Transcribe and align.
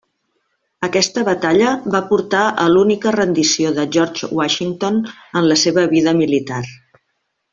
Aquesta 0.85 1.23
batalla 1.27 1.73
va 1.95 2.01
portar 2.13 2.45
a 2.63 2.65
l'única 2.77 3.13
rendició 3.17 3.73
de 3.77 3.87
George 3.97 4.31
Washington 4.41 4.99
en 5.41 5.51
la 5.53 5.61
seva 5.67 5.85
vida 5.97 6.19
militar. 6.25 6.65